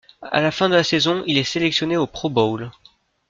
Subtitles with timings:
[0.31, 2.71] À la fin de la saison, il est sélectionné au Pro Bowl.